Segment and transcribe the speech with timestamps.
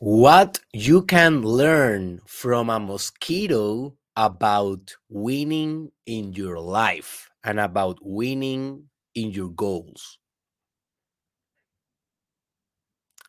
[0.00, 8.88] What you can learn from a mosquito about winning in your life and about winning
[9.14, 10.16] in your goals?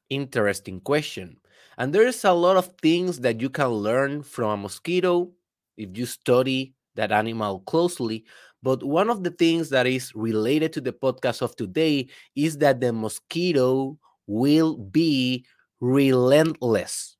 [0.09, 1.41] Interesting question.
[1.77, 5.29] And there's a lot of things that you can learn from a mosquito
[5.75, 8.23] if you study that animal closely.
[8.63, 12.79] But one of the things that is related to the podcast of today is that
[12.79, 15.45] the mosquito will be
[15.81, 17.17] relentless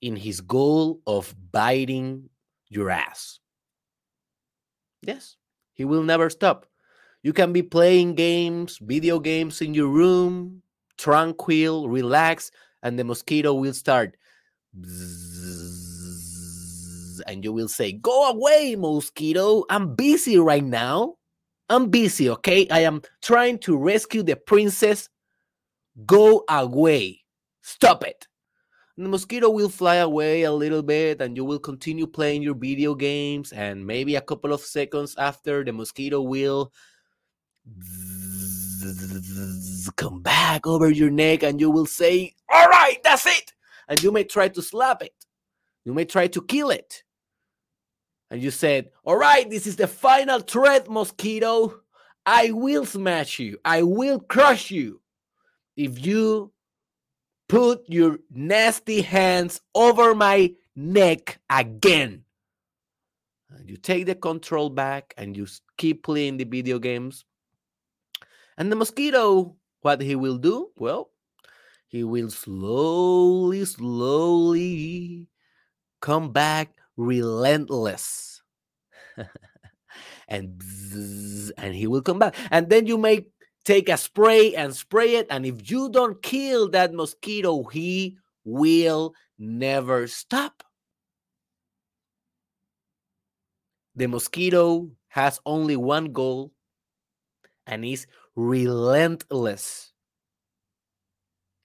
[0.00, 2.30] in his goal of biting
[2.70, 3.40] your ass.
[5.02, 5.36] Yes,
[5.74, 6.66] he will never stop.
[7.22, 10.62] You can be playing games, video games in your room,
[10.96, 12.50] tranquil, relax,
[12.82, 14.16] and the mosquito will start.
[17.26, 19.64] and you will say, Go away, mosquito.
[19.68, 21.16] I'm busy right now.
[21.68, 22.66] I'm busy, okay?
[22.70, 25.08] I am trying to rescue the princess.
[26.06, 27.24] Go away.
[27.68, 28.26] Stop it.
[28.96, 32.54] And the mosquito will fly away a little bit, and you will continue playing your
[32.54, 33.52] video games.
[33.52, 36.72] And maybe a couple of seconds after, the mosquito will
[39.96, 43.52] come back over your neck, and you will say, All right, that's it.
[43.86, 45.14] And you may try to slap it,
[45.84, 47.04] you may try to kill it.
[48.30, 51.82] And you said, All right, this is the final threat, mosquito.
[52.24, 55.02] I will smash you, I will crush you
[55.76, 56.50] if you
[57.48, 62.24] put your nasty hands over my neck again.
[63.50, 65.46] And you take the control back and you
[65.76, 67.24] keep playing the video games.
[68.58, 70.70] And the mosquito, what he will do?
[70.76, 71.10] Well,
[71.86, 75.28] he will slowly, slowly
[76.00, 78.42] come back relentless.
[80.28, 82.34] and bzz, and he will come back.
[82.50, 83.26] And then you may
[83.68, 85.26] take a spray and spray it.
[85.28, 90.64] And if you don't kill that mosquito, he will never stop.
[93.94, 96.52] The mosquito has only one goal
[97.66, 99.92] and is relentless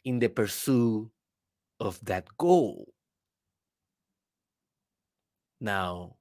[0.03, 1.09] in the pursuit
[1.79, 2.91] of that goal.
[5.61, 6.17] Now,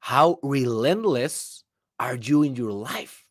[0.00, 1.62] how relentless
[2.00, 3.29] are you in your life?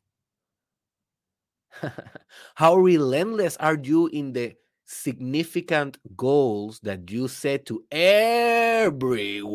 [2.56, 9.50] How relentless are you in the significant goals that you set to everyone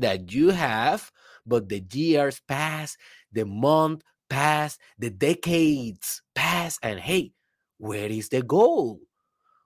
[0.00, 1.10] that you have,
[1.46, 2.96] but the years pass,
[3.32, 7.32] the month pass, the decades pass, and hey,
[7.78, 9.00] where is the goal?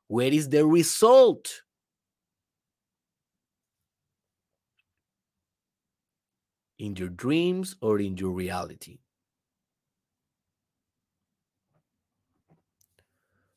[0.09, 1.63] Where is the result?
[6.79, 9.01] In your dreams or in your reality?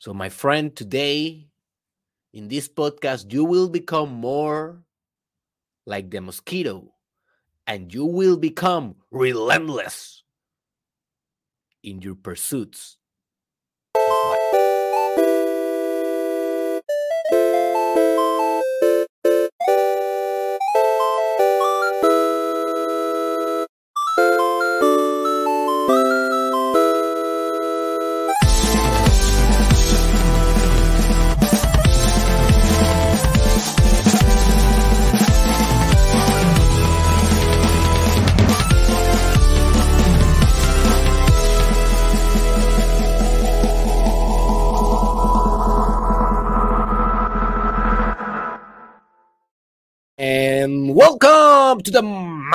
[0.08, 1.50] So, my friend, today
[2.32, 4.86] in this podcast, you will become more
[5.86, 6.94] like the mosquito
[7.68, 10.24] and you will become relentless
[11.84, 12.96] in your pursuits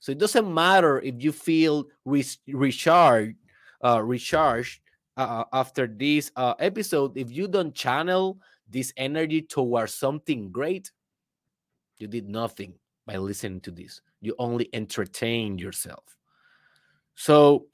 [0.00, 3.36] So it doesn't matter if you feel re- recharged,
[3.84, 4.80] uh, recharged
[5.16, 8.38] uh, after this uh, episode, if you don't channel
[8.70, 10.92] this energy towards something great,
[11.98, 12.74] you did nothing
[13.04, 14.00] by listening to this.
[14.20, 16.17] You only entertain yourself.
[17.18, 17.66] So,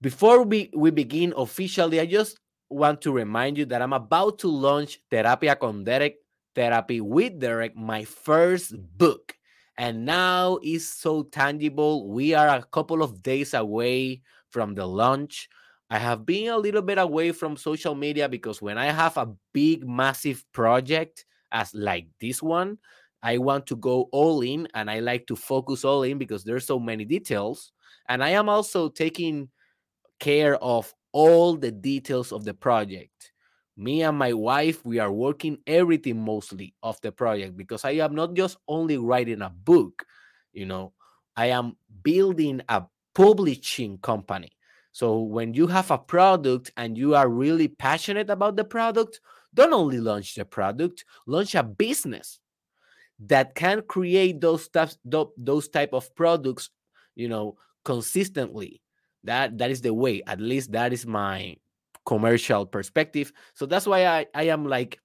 [0.00, 2.40] before we, we begin officially, I just
[2.70, 6.16] want to remind you that I'm about to launch Terapia con Derek,
[6.54, 9.36] Therapy with Derek, my first book.
[9.76, 12.08] And now is so tangible.
[12.08, 15.50] We are a couple of days away from the launch.
[15.90, 19.28] I have been a little bit away from social media because when I have a
[19.52, 22.78] big, massive project as like this one,
[23.22, 26.64] I want to go all in and I like to focus all in because there's
[26.64, 27.72] so many details.
[28.10, 29.48] And I am also taking
[30.18, 33.32] care of all the details of the project.
[33.76, 38.16] Me and my wife, we are working everything mostly of the project because I am
[38.16, 40.04] not just only writing a book,
[40.52, 40.92] you know,
[41.36, 42.82] I am building a
[43.14, 44.50] publishing company.
[44.90, 49.20] So when you have a product and you are really passionate about the product,
[49.54, 52.40] don't only launch the product, launch a business
[53.20, 56.70] that can create those types those type of products,
[57.14, 58.82] you know, consistently.
[59.24, 60.22] That that is the way.
[60.26, 61.56] At least that is my
[62.06, 63.32] commercial perspective.
[63.54, 64.98] So that's why I, I am like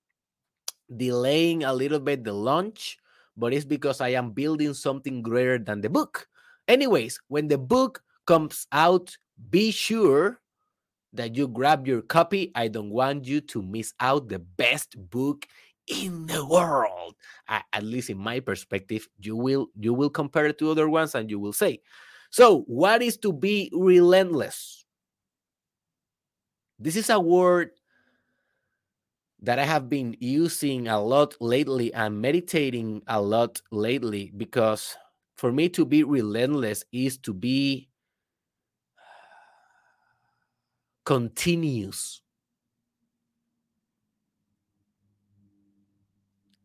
[0.96, 2.98] delaying a little bit the launch,
[3.36, 6.28] but it's because I am building something greater than the book.
[6.68, 9.16] Anyways, when the book comes out
[9.50, 10.40] be sure
[11.14, 12.52] that you grab your copy.
[12.56, 15.48] I don't want you to miss out the best book
[15.88, 17.16] in the world.
[17.48, 21.30] at least in my perspective, you will you will compare it to other ones and
[21.30, 21.80] you will say,
[22.36, 24.84] so what is to be relentless?
[26.78, 27.70] This is a word
[29.42, 34.98] that I have been using a lot lately and meditating a lot lately because
[35.38, 37.88] for me to be relentless is to be
[41.06, 42.20] continuous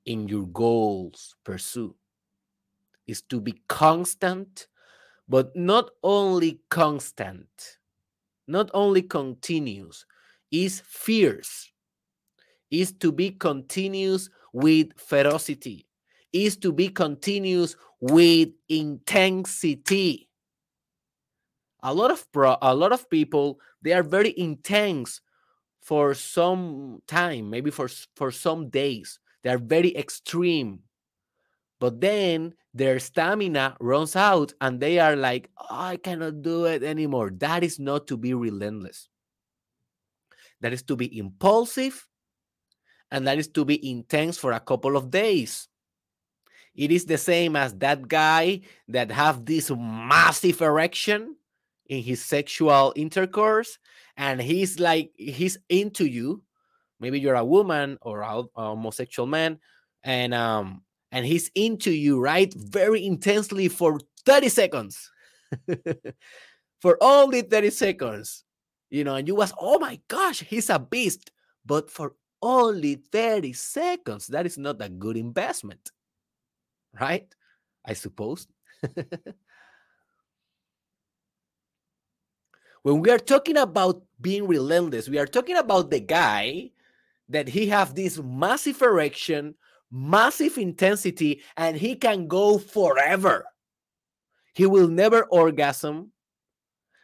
[0.05, 1.95] in your goals pursue
[3.07, 4.67] is to be constant
[5.31, 7.79] but not only constant
[8.47, 10.05] not only continuous
[10.51, 11.71] is fierce
[12.71, 15.87] is to be continuous with ferocity
[16.33, 20.29] is to be continuous with intensity.
[21.83, 25.21] A lot of pro, a lot of people they are very intense
[25.81, 29.19] for some time maybe for for some days.
[29.43, 30.81] They are very extreme
[31.81, 36.85] but then their stamina runs out and they are like oh, i cannot do it
[36.85, 37.31] anymore.
[37.31, 39.09] That is not to be relentless.
[40.61, 42.07] That is to be impulsive
[43.11, 45.67] and that is to be intense for a couple of days.
[46.77, 51.35] It is the same as that guy that have this massive erection
[51.87, 53.79] in his sexual intercourse
[54.17, 56.43] and he's like he's into you.
[57.01, 59.59] Maybe you're a woman or a, homosexual man
[60.05, 62.53] and um and he's into you right?
[62.55, 65.11] Very intensely for 30 seconds.
[66.81, 68.45] For only 30 seconds
[68.89, 71.31] you know and you was oh my gosh he's a beast.
[71.67, 75.91] But for only 30 seconds that is not a good investment
[76.99, 77.27] right?
[77.85, 78.47] I suppose.
[82.83, 86.71] When we are talking about being relentless, we are talking about the guy
[87.29, 89.55] that he have this massive erection,
[89.91, 93.45] massive intensity, and he can go forever.
[94.55, 96.13] He will never orgasm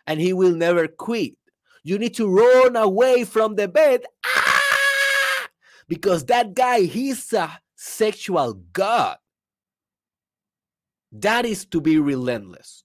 [0.07, 1.35] and he will never quit.
[1.83, 5.49] You need to run away from the bed ah!
[5.89, 9.19] because that guy, he's a sexual god.
[11.13, 12.83] That is to be relentless.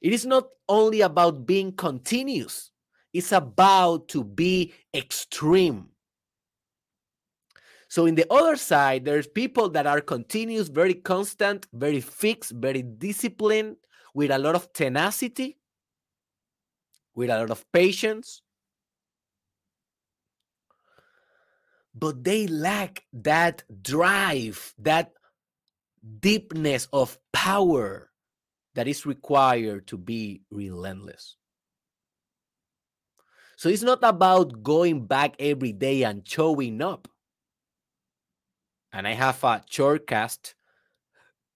[0.00, 2.70] It is not only about being continuous,
[3.12, 5.91] it's about to be extreme.
[7.92, 12.80] So, in the other side, there's people that are continuous, very constant, very fixed, very
[12.80, 13.76] disciplined,
[14.14, 15.58] with a lot of tenacity,
[17.14, 18.40] with a lot of patience.
[21.94, 25.12] But they lack that drive, that
[26.18, 28.08] deepness of power
[28.74, 31.36] that is required to be relentless.
[33.58, 37.06] So it's not about going back every day and showing up.
[38.92, 40.54] And I have a shortcast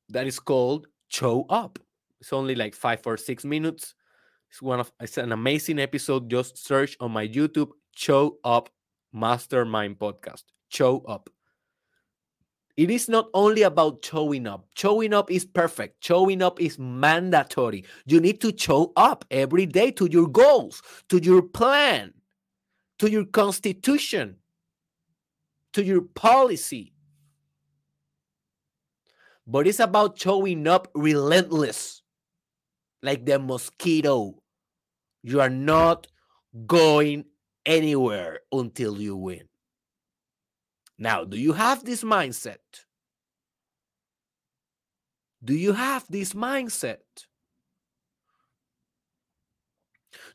[0.08, 1.78] that is called Show Up.
[2.20, 3.94] It's only like five or six minutes.
[4.50, 6.30] It's one of it's an amazing episode.
[6.30, 8.70] Just search on my YouTube Show Up
[9.12, 10.44] Mastermind Podcast.
[10.68, 11.30] Show Up.
[12.76, 14.66] It is not only about showing up.
[14.76, 16.04] Showing up is perfect.
[16.04, 17.84] Showing up is mandatory.
[18.06, 22.12] You need to show up every day to your goals, to your plan.
[22.98, 24.36] to your constitution,
[25.72, 26.92] to your policy.
[29.46, 32.02] But it's about showing up relentless,
[33.02, 34.42] like the mosquito.
[35.22, 36.08] You are not
[36.66, 37.26] going
[37.64, 39.48] anywhere until you win.
[40.98, 42.58] Now, do you have this mindset?
[45.44, 46.98] Do you have this mindset?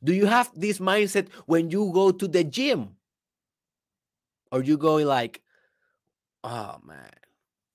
[0.03, 2.95] Do you have this mindset when you go to the gym?
[4.51, 5.41] Or you go like,
[6.43, 7.09] oh man,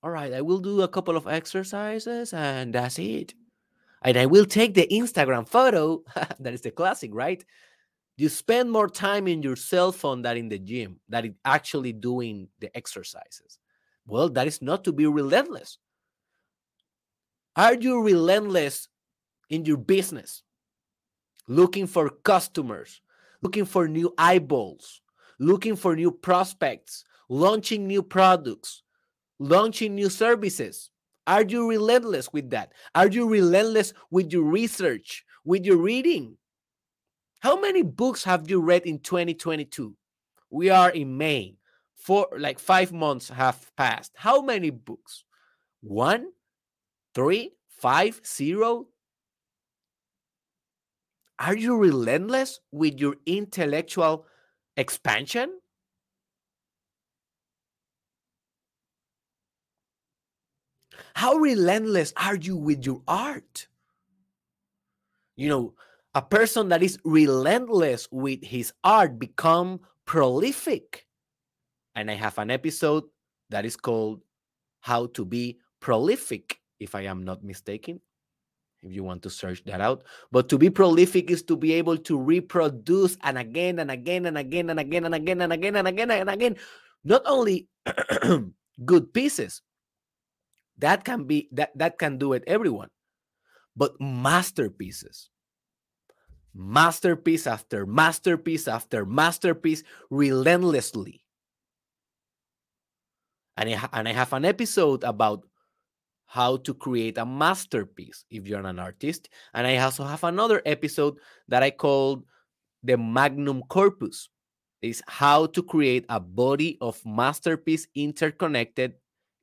[0.07, 3.33] all right, I will do a couple of exercises and that's it.
[4.03, 6.01] And I will take the Instagram photo.
[6.39, 7.43] that is the classic, right?
[8.15, 11.91] You spend more time in your cell phone than in the gym, that is actually
[11.91, 13.59] doing the exercises.
[14.05, 15.77] Well, that is not to be relentless.
[17.57, 18.87] Are you relentless
[19.49, 20.41] in your business?
[21.49, 23.01] Looking for customers,
[23.41, 25.01] looking for new eyeballs,
[25.37, 28.83] looking for new prospects, launching new products,
[29.39, 30.89] launching new services.
[31.25, 32.71] Are you relentless with that?
[32.95, 36.37] Are you relentless with your research, with your reading?
[37.39, 39.95] How many books have you read in 2022?
[40.49, 41.57] We are in May.
[41.95, 44.13] Four, like five months have passed.
[44.15, 45.25] How many books?
[45.81, 46.31] One,
[47.13, 48.87] three, five, zero?
[51.39, 54.25] Are you relentless with your intellectual
[54.77, 55.59] expansion?
[61.13, 63.67] How relentless are you with your art?
[65.35, 65.73] You know,
[66.15, 71.05] a person that is relentless with his art become prolific.
[71.95, 73.03] And I have an episode
[73.49, 74.21] that is called
[74.81, 78.01] How to Be Prolific, if I am not mistaken.
[78.83, 80.03] If you want to search that out.
[80.31, 84.37] But to be prolific is to be able to reproduce and again and again and
[84.37, 86.55] again and again and again and again and again and again.
[87.03, 87.67] Not only
[88.85, 89.61] good pieces,
[90.77, 92.89] that can be that that can do it everyone.
[93.75, 95.29] But masterpieces
[96.57, 101.23] masterpiece after masterpiece after masterpiece relentlessly.
[103.55, 105.43] And I, and I have an episode about
[106.25, 109.29] how to create a masterpiece if you're an artist.
[109.53, 111.15] And i also have another episode
[111.47, 112.25] that i called
[112.83, 114.29] the magnum corpus.
[114.83, 118.93] Is how to create a body of masterpiece interconnected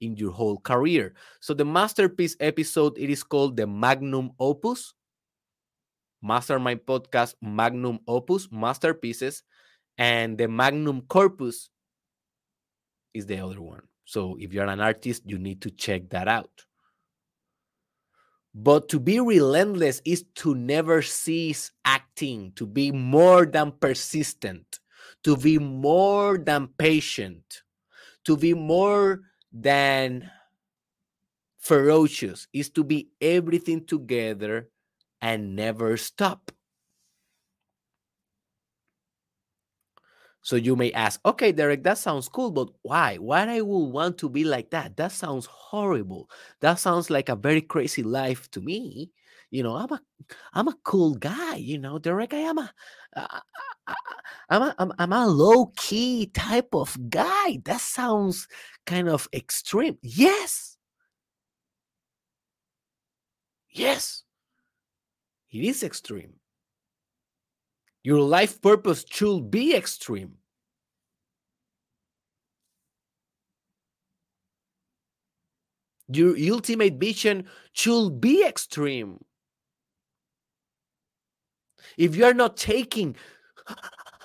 [0.04, 1.14] in your whole career.
[1.40, 4.94] So the masterpiece episode it is called the magnum opus.
[6.22, 9.42] Mastermind podcast magnum opus masterpieces
[9.98, 11.68] and the magnum corpus
[13.12, 13.82] is the other one.
[14.04, 16.64] So if you're an artist you need to check that out.
[18.54, 24.78] But to be relentless is to never cease acting, to be more than persistent,
[25.24, 27.62] to be more than patient,
[28.24, 29.22] to be more
[29.54, 30.30] than
[31.58, 34.68] ferocious is to be everything together
[35.20, 36.52] and never stop.
[40.42, 43.16] So you may ask, okay, Derek, that sounds cool, but why?
[43.16, 44.96] Why I would want to be like that?
[44.96, 46.28] That sounds horrible.
[46.60, 49.10] That sounds like a very crazy life to me.
[49.54, 50.00] You know, I'm a,
[50.52, 51.54] I'm a cool guy.
[51.54, 52.72] You know, Derek, I am a,
[53.14, 53.40] uh,
[54.50, 57.60] I'm a, I'm, I'm a low key type of guy.
[57.64, 58.48] That sounds
[58.84, 59.96] kind of extreme.
[60.02, 60.76] Yes.
[63.70, 64.24] Yes.
[65.52, 66.32] It is extreme.
[68.02, 70.32] Your life purpose should be extreme.
[76.08, 79.20] Your ultimate vision should be extreme.
[81.96, 83.16] If you are not taking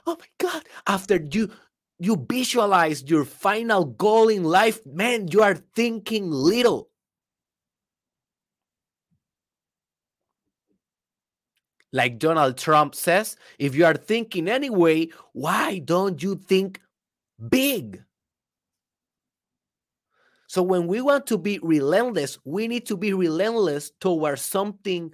[0.06, 1.52] oh my god after you
[2.00, 6.90] you visualize your final goal in life man you are thinking little.
[11.92, 16.82] Like donald trump says if you are thinking anyway why don't you think
[17.50, 18.04] big?
[20.48, 25.14] So when we want to be relentless we need to be relentless towards something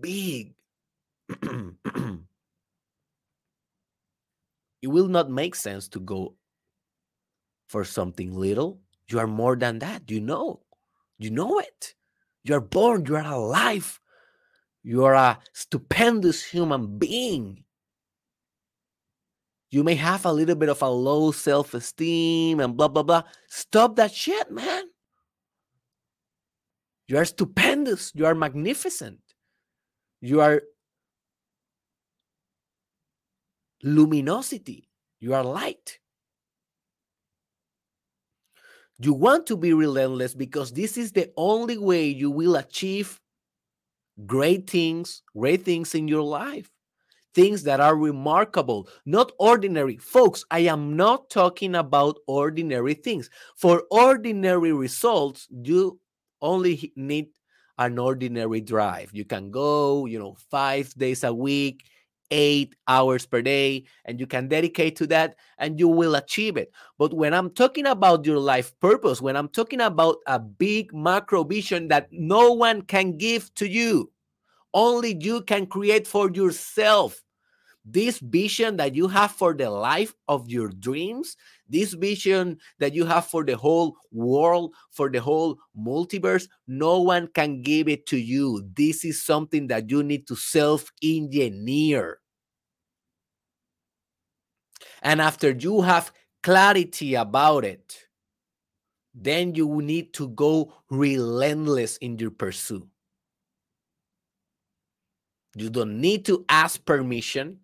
[0.00, 0.55] big
[4.82, 6.34] it will not make sense to go
[7.68, 8.80] for something little.
[9.08, 10.10] You are more than that.
[10.10, 10.60] You know,
[11.18, 11.94] you know it.
[12.44, 14.00] You are born, you are alive.
[14.82, 17.64] You are a stupendous human being.
[19.70, 23.22] You may have a little bit of a low self esteem and blah, blah, blah.
[23.48, 24.84] Stop that shit, man.
[27.08, 28.12] You are stupendous.
[28.14, 29.18] You are magnificent.
[30.20, 30.62] You are
[33.86, 34.88] luminosity.
[35.20, 35.98] You are light.
[38.98, 43.20] You want to be relentless because this is the only way you will achieve
[44.26, 46.70] great things, great things in your life,
[47.34, 49.98] things that are remarkable, not ordinary.
[49.98, 53.28] Folks, I am not talking about ordinary things.
[53.56, 56.00] For ordinary results, you
[56.40, 57.28] only need
[57.78, 59.10] an ordinary drive.
[59.12, 61.84] You can go, you know, five days a week,
[62.30, 66.72] eight hours per day, and you can dedicate to that and you will achieve it.
[66.98, 71.44] But when I'm talking about your life purpose, when I'm talking about a big macro
[71.44, 74.10] vision that no one can give to you,
[74.74, 77.22] only you can create for yourself.
[77.88, 81.36] This vision that you have for the life of your dreams,
[81.68, 87.28] this vision that you have for the whole world, for the whole multiverse, no one
[87.28, 88.68] can give it to you.
[88.74, 92.20] This is something that you need to self engineer.
[95.02, 98.06] And after you have clarity about it,
[99.14, 102.86] then you need to go relentless in your pursuit.
[105.54, 107.60] You don't need to ask permission.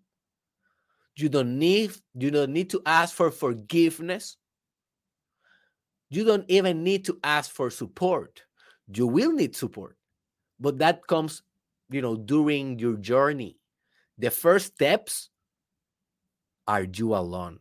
[1.15, 4.37] You don't need you don't need to ask for forgiveness.
[6.09, 8.43] You don't even need to ask for support.
[8.93, 9.97] You will need support.
[10.59, 11.41] But that comes,
[11.89, 13.57] you know, during your journey.
[14.17, 15.29] The first steps
[16.67, 17.59] are you alone.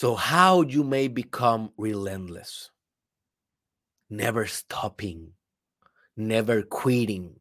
[0.00, 2.70] So, how you may become relentless,
[4.08, 5.32] never stopping,
[6.16, 7.38] never quitting,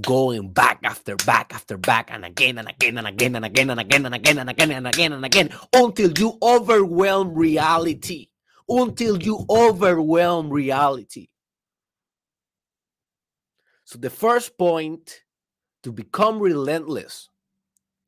[0.00, 3.80] going back after back after back and again and again and again and again and
[3.80, 8.28] again and again and again and again and again until you overwhelm reality.
[8.66, 11.28] Until you overwhelm reality.
[13.84, 15.20] So, the first point
[15.82, 17.28] to become relentless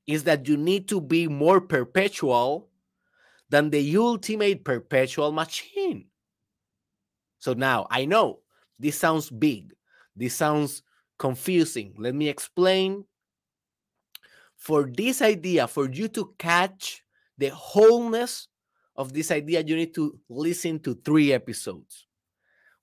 [0.07, 2.71] is that you need to be more perpetual
[3.53, 6.07] than the ultimate perpetual machine.
[7.39, 8.41] So now I know
[8.79, 9.75] this sounds big,
[10.17, 10.83] this sounds
[11.19, 11.95] confusing.
[11.99, 13.05] Let me explain.
[14.57, 17.03] For this idea, for you to catch
[17.37, 18.49] the wholeness
[18.97, 22.07] of this idea, you need to listen to three episodes.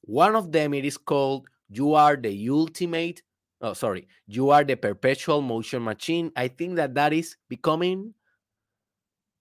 [0.01, 3.23] One of them it is called You Are the Ultimate.
[3.62, 4.08] Oh, sorry.
[4.27, 6.32] You are the perpetual motion machine.
[6.36, 8.13] I think that that is becoming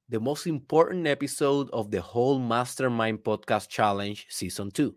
[0.08, 4.94] the most important episode of the whole Mastermind Podcast Challenge Season 2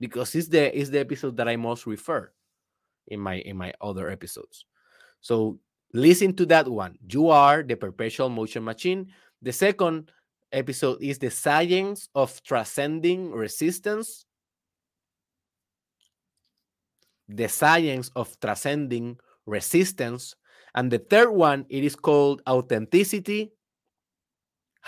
[0.00, 2.30] because it's the it's the episode that I most refer
[3.06, 4.64] in my in my other episodes.
[5.20, 5.58] So
[5.94, 6.98] listen to that one.
[7.08, 9.08] You are the perpetual motion machine.
[9.42, 10.10] The second
[10.52, 14.24] episode is the science of transcending resistance.
[17.28, 20.34] The science of transcending resistance.
[20.74, 23.52] And the third one, it is called authenticity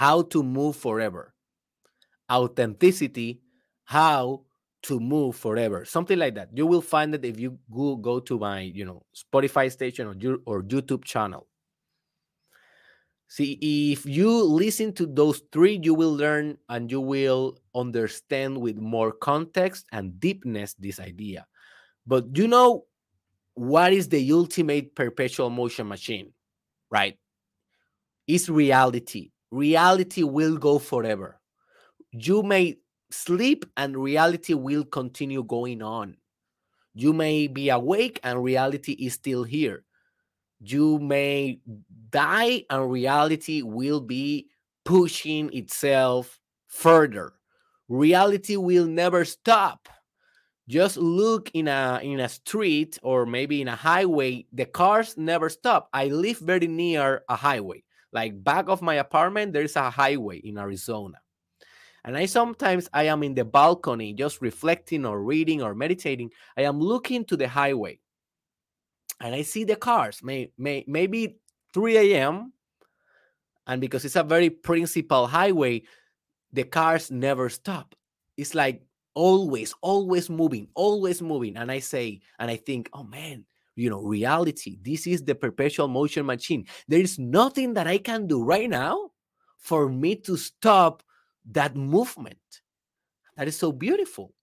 [0.00, 1.34] how to move forever.
[2.32, 3.42] Authenticity,
[3.84, 4.40] how
[4.84, 5.84] to move forever.
[5.84, 6.48] Something like that.
[6.54, 10.38] You will find it if you go, go to my, you know, Spotify station or,
[10.46, 11.48] or YouTube channel.
[13.28, 13.58] See,
[13.92, 19.12] if you listen to those three, you will learn and you will understand with more
[19.12, 21.46] context and deepness this idea.
[22.06, 22.86] But you know
[23.52, 26.32] what is the ultimate perpetual motion machine,
[26.90, 27.18] right?
[28.26, 31.40] It's reality reality will go forever.
[32.12, 32.78] You may
[33.10, 36.16] sleep and reality will continue going on.
[36.94, 39.84] You may be awake and reality is still here.
[40.60, 41.60] You may
[42.10, 44.48] die and reality will be
[44.84, 47.32] pushing itself further.
[47.88, 49.88] Reality will never stop.
[50.68, 55.48] Just look in a in a street or maybe in a highway, the cars never
[55.48, 55.88] stop.
[55.92, 57.82] I live very near a highway
[58.12, 61.18] like back of my apartment there's a highway in arizona.
[62.04, 66.30] And i sometimes i am in the balcony just reflecting or reading or meditating.
[66.56, 68.00] I am looking to the highway.
[69.20, 71.36] And i see the cars may, may maybe
[71.74, 72.52] 3 a.m
[73.66, 75.82] and because it's a very principal highway
[76.52, 77.94] the cars never stop.
[78.36, 78.82] It's like
[79.14, 81.56] always always moving always moving.
[81.56, 83.44] And i say and i think oh man
[83.76, 84.78] you know reality.
[84.82, 86.66] This is the perpetual motion machine.
[86.88, 89.10] There is nothing that i can do right now
[89.58, 91.02] for me to stop
[91.50, 92.38] that movement.
[93.36, 94.34] That is so beautiful.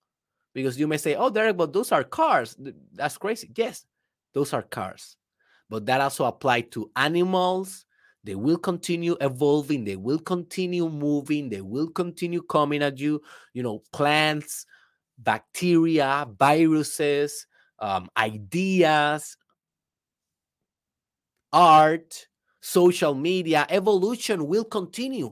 [0.53, 2.57] Because you may say oh derek but those are cars.
[2.93, 3.51] That's crazy.
[3.55, 3.85] Yes
[4.37, 5.17] those are cars.
[5.69, 7.85] But that also apply to animals.
[8.23, 13.21] They will continue evolving, they will continue moving, they will continue coming at you.
[13.53, 14.65] You know, plants,
[15.17, 17.47] bacteria, viruses,
[17.79, 19.37] um, ideas,
[21.53, 22.27] art,
[22.61, 25.31] social media, evolution will continue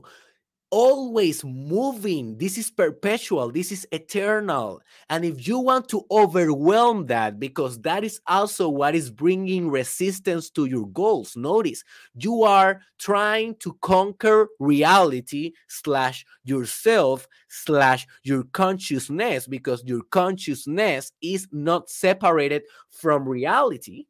[0.70, 2.36] always moving.
[2.38, 4.80] This is perpetual, this is eternal.
[5.08, 10.50] And if you want to overwhelm that, because that is also what is bringing resistance
[10.50, 19.46] to your goals, notice you are trying to conquer reality slash yourself slash your consciousness
[19.46, 24.06] because your consciousness is not separated from reality.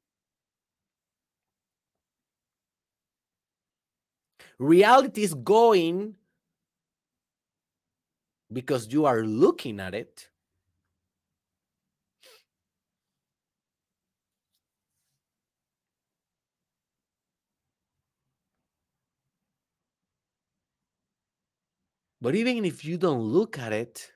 [4.59, 6.17] Reality is going
[8.57, 10.31] because you are looking at it.
[22.23, 24.11] But even if you don't look at it,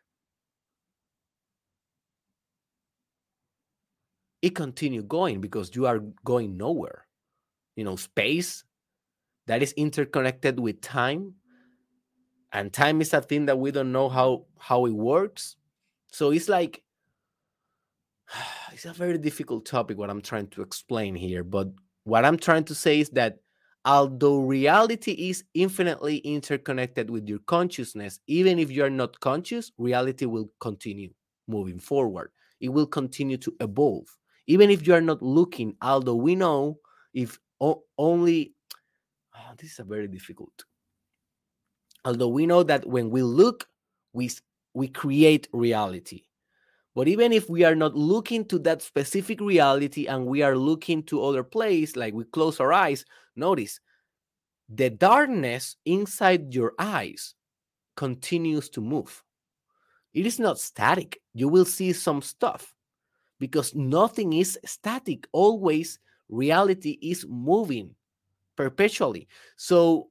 [4.40, 7.06] it continue going because you are going nowhere.
[7.76, 8.64] You know, space
[9.48, 11.34] that is interconnected with time
[12.52, 15.56] and time is a thing that we don't know how how it works.
[16.12, 16.82] So it's like
[18.72, 21.68] it's a very difficult topic what i'm trying to explain here but
[22.04, 23.38] what i'm trying to say is that
[23.84, 30.26] although reality is infinitely interconnected with your consciousness even if you are not conscious reality
[30.26, 31.10] will continue
[31.50, 32.30] moving forward.
[32.60, 34.06] It will continue to evolve.
[34.46, 36.78] Even if you are not looking although we know
[37.12, 38.54] if only
[39.34, 40.64] oh, this is a very difficult
[42.04, 43.68] although we know that when we look
[44.12, 44.30] we
[44.74, 46.22] we create reality.
[46.94, 51.02] But even if we are not looking to that specific reality and we are looking
[51.04, 53.04] to other place like we close our eyes
[53.36, 53.80] notice
[54.68, 57.34] the darkness inside your eyes
[57.96, 59.22] continues to move.
[60.14, 61.20] It is not static.
[61.34, 62.74] You will see some stuff
[63.38, 65.26] because nothing is static.
[65.32, 67.94] Always reality is moving
[68.56, 69.26] perpetually.
[69.56, 70.09] So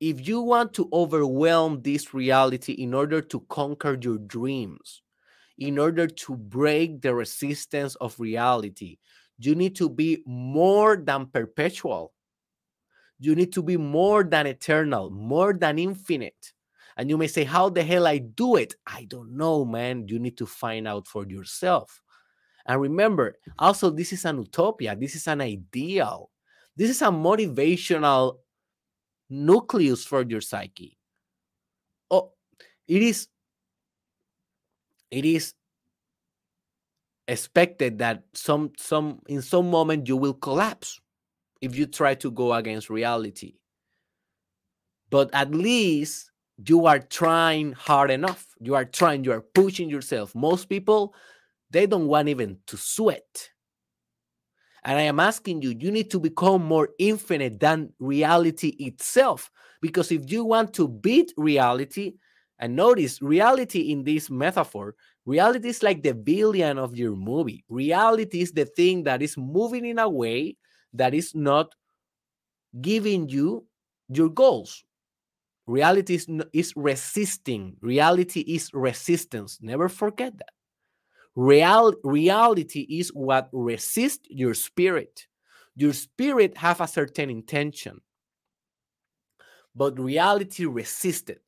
[0.00, 5.02] if you want to overwhelm this reality in order to conquer your dreams,
[5.58, 8.96] in order to break the resistance of reality,
[9.38, 12.12] you need to be more than perpetual.
[13.18, 16.52] You need to be more than eternal, more than infinite.
[16.96, 18.74] And you may say, How the hell I do it?
[18.86, 20.08] I don't know, man.
[20.08, 22.00] You need to find out for yourself.
[22.66, 26.30] And remember, also, this is an utopia, this is an ideal,
[26.76, 28.38] this is a motivational
[29.30, 30.98] nucleus for your psyche.
[32.10, 32.32] Oh,
[32.88, 33.28] it is
[35.10, 35.54] it is
[37.28, 41.00] expected that some some in some moment you will collapse
[41.60, 43.54] if you try to go against reality.
[45.10, 46.30] But at least
[46.66, 48.46] you are trying hard enough.
[48.60, 50.34] You are trying, you are pushing yourself.
[50.34, 51.14] Most people,
[51.70, 53.50] they don't want even to sweat.
[54.84, 59.50] And I am asking you, you need to become more infinite than reality itself.
[59.82, 62.14] Because if you want to beat reality,
[62.60, 67.64] and notice reality in this metaphor, reality is like the villain of your movie.
[67.68, 70.56] Reality is the thing that is moving in a way
[70.92, 71.74] that is not
[72.80, 73.64] giving you
[74.08, 74.84] your goals.
[75.66, 77.76] Reality is, is resisting.
[77.80, 79.58] Reality is resistance.
[79.62, 80.52] Never forget that.
[81.36, 85.26] Real reality is what resists your spirit.
[85.76, 88.00] Your spirit have a certain intention,
[89.74, 91.38] but reality resisted.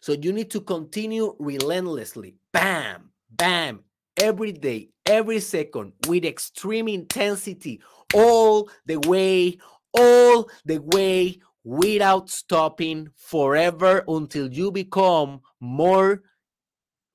[0.00, 3.84] So you need to continue relentlessly, bam, bam,
[4.16, 7.80] every day, every second, with extreme intensity,
[8.12, 9.58] all the way,
[9.94, 16.22] all the way without stopping forever until you become more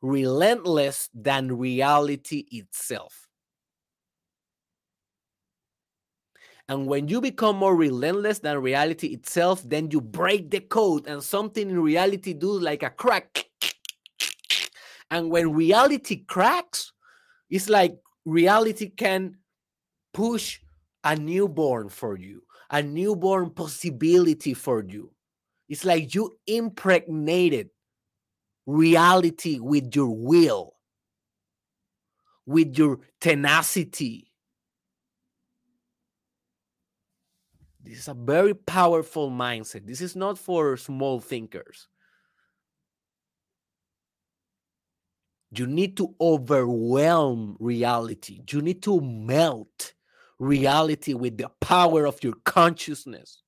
[0.02, 3.28] relentless than reality itself.
[6.70, 11.24] And when you become more relentless than reality itself, then you break the code and
[11.24, 13.46] something in reality do like a crack.
[15.10, 16.92] And when reality cracks,
[17.50, 19.38] it's like reality can
[20.14, 20.60] push
[21.08, 25.12] a newborn for you a newborn possibility for you.
[25.70, 27.70] It's like you impregnated
[28.66, 30.74] reality with your will,
[32.46, 34.32] with your tenacity.
[37.82, 39.86] This is a very powerful mindset.
[39.88, 41.88] This is not for small thinkers.
[45.52, 48.42] You need to overwhelm reality.
[48.50, 49.94] You need to melt
[50.40, 53.42] reality with the power of your consciousness.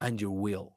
[0.00, 0.76] And your will.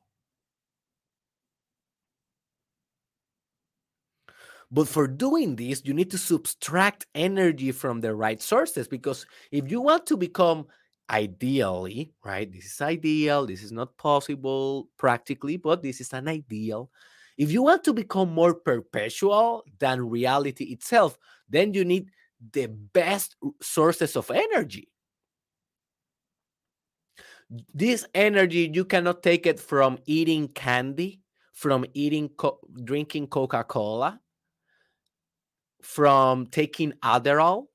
[4.73, 9.69] But for doing this, you need to subtract energy from the right sources because if
[9.69, 10.65] you want to become
[11.11, 16.89] ideally, right, this is ideal, this is not possible practically, but this is an ideal.
[17.37, 21.17] If you want to become more perpetual than reality itself,
[21.49, 22.09] then you need
[22.51, 24.89] the best sources of energy.
[27.73, 31.21] This energy, you cannot take it from eating candy,
[31.53, 34.19] from eating, co- drinking Coca Cola,
[35.81, 37.65] from taking Adderall,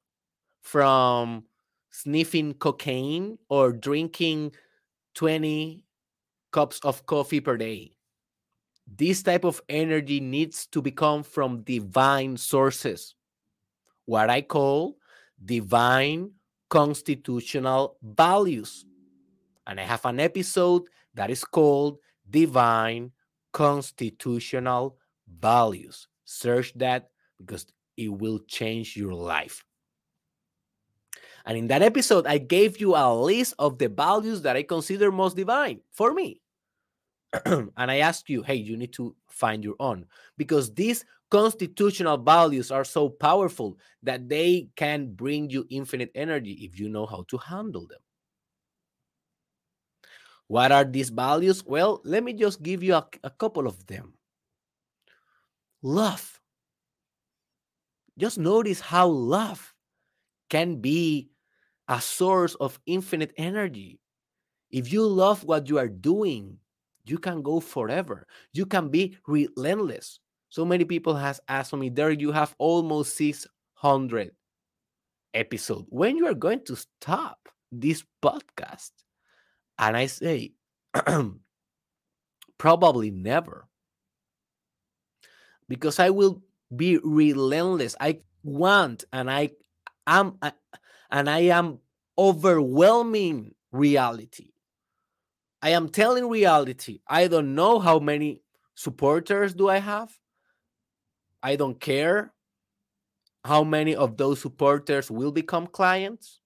[0.63, 1.45] from
[1.91, 4.53] sniffing cocaine, or drinking
[5.15, 5.85] 20
[6.53, 7.98] cups of coffee per day.
[8.97, 13.15] This type of energy needs to become from divine sources,
[14.07, 14.97] what I call
[15.45, 16.33] divine
[16.71, 18.87] constitutional values.
[19.67, 21.99] And I have an episode that is called
[22.29, 23.13] Divine
[23.53, 24.97] Constitutional
[25.29, 26.09] Values.
[26.25, 29.65] Search that because it will change your life.
[31.45, 35.11] And in that episode, I gave you a list of the values that I consider
[35.11, 36.41] most divine for me.
[37.45, 42.71] and I ask you, hey, you need to find your own because these constitutional values
[42.71, 47.37] are so powerful that they can bring you infinite energy if you know how to
[47.37, 48.01] handle them.
[50.47, 51.63] What are these values?
[51.65, 54.15] Well, let me just give you a, a couple of them.
[55.83, 56.39] Love
[58.19, 59.75] just notice how love
[60.51, 61.31] can be
[61.87, 64.01] a source of infinite energy.
[64.71, 66.59] If you love what you are doing,
[67.09, 68.27] you can go forever.
[68.53, 70.21] You can be relentless.
[70.49, 74.31] So many people has asked me, there you have almost 600
[75.35, 75.87] episodes.
[75.91, 78.91] When you are going to stop this podcast?
[79.79, 80.53] And I say,
[82.59, 83.69] probably never.
[85.69, 86.43] Because I will
[86.75, 87.95] be relentless.
[88.01, 89.51] I want and I
[90.07, 90.39] am
[91.11, 91.79] and I am
[92.17, 94.51] overwhelming reality.
[95.61, 97.01] I am telling reality.
[97.07, 98.43] I don't know how many
[98.75, 100.17] supporters do I have.
[101.43, 102.33] I don't care
[103.45, 106.41] how many of those supporters will become clients.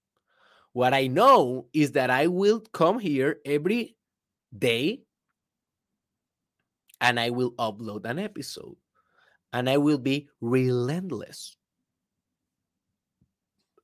[0.73, 3.97] What I know is that I will come here every
[4.57, 5.03] day
[7.01, 8.77] and I will upload an episode
[9.53, 11.57] and I will be relentless.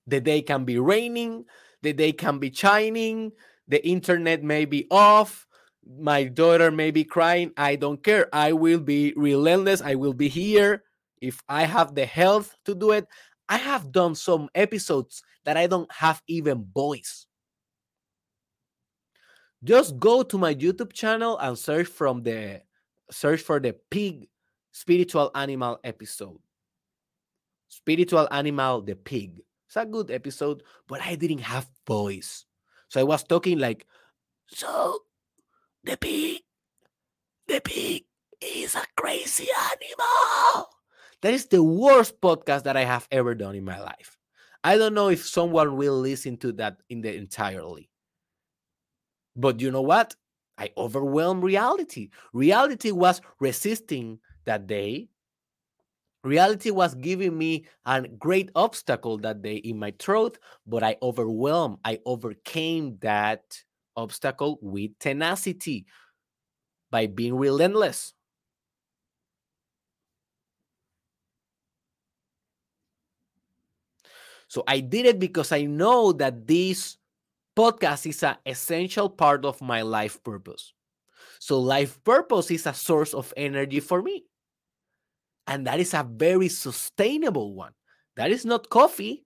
[0.07, 1.45] The day can be raining,
[1.83, 3.33] the day can be shining,
[3.69, 5.47] the internet may be off,
[5.87, 7.53] my daughter may be crying.
[7.57, 8.29] I don't care.
[8.33, 9.81] I will be relentless.
[9.81, 10.85] I will be here
[11.21, 13.07] if I have the health to do it.
[13.49, 17.27] I have done some episodes that I don't have even voice.
[19.65, 22.61] Just go to my YouTube channel and search from the
[23.11, 24.29] search for the pig
[24.73, 26.39] spiritual animal episode.
[27.69, 29.41] Spiritual animal, the pig.
[29.67, 32.45] It's a good episode, but I didn't have voice.
[32.89, 33.87] So I was talking like,
[34.49, 34.99] so
[35.85, 36.41] the pig,
[37.47, 38.05] the pig
[38.41, 40.69] is a crazy animal.
[41.21, 44.17] That is the worst podcast that I have ever done in my life.
[44.63, 47.91] I don't know if someone will listen to that in the entirely.
[49.37, 50.15] But you know what?
[50.57, 52.11] I overwhelmed reality.
[52.33, 55.09] Reality was resisting that day,
[56.23, 61.79] reality was giving me a great obstacle that day in my throat, but I overwhelmed,
[61.85, 63.43] I overcame that
[63.97, 65.87] obstacle with tenacity
[66.91, 68.15] by being relentless.
[74.49, 76.97] So I did it because I know that this
[77.57, 80.73] podcast is an essential part of my life purpose.
[81.41, 84.25] So life purpose is a source of energy for me.
[85.49, 87.73] And that is a very sustainable one.
[88.17, 89.25] That is not coffee.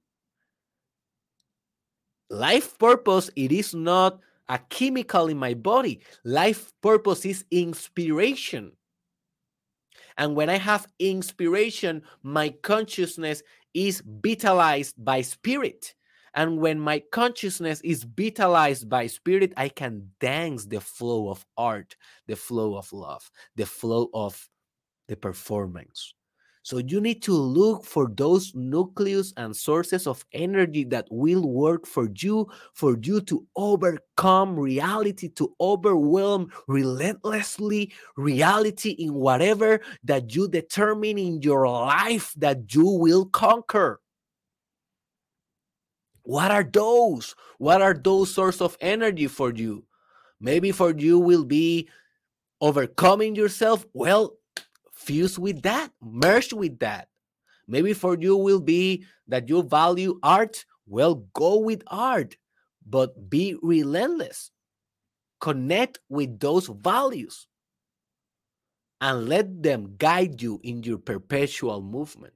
[2.30, 6.00] Life purpose, it is not a chemical in my body.
[6.24, 8.72] Life purpose is inspiration.
[10.16, 13.42] And when I have inspiration, my consciousness
[13.74, 15.94] is vitalized by spirit.
[16.34, 21.96] And when my consciousness is vitalized by spirit, I can dance the flow of art,
[22.26, 24.48] the flow of love, the flow of
[25.08, 26.14] the performance.
[26.64, 31.86] So you need to look for those nucleus and sources of energy that will work
[31.86, 40.46] for you, for you to overcome reality, to overwhelm relentlessly reality in whatever that you
[40.46, 44.00] determine in your life that you will conquer.
[46.22, 47.34] What are those?
[47.58, 49.84] What are those source of energy for you?
[50.40, 51.88] Maybe for you will be
[52.60, 53.84] overcoming yourself.
[53.92, 54.36] Well,
[55.02, 57.08] fuse with that, merge with that.
[57.66, 60.64] Maybe for you will be that you value art.
[60.86, 62.36] Well, go with art,
[62.86, 64.50] but be relentless.
[65.40, 67.46] Connect with those values
[69.00, 72.34] and let them guide you in your perpetual movement.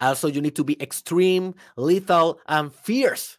[0.00, 3.37] Also, you need to be extreme, lethal, and fierce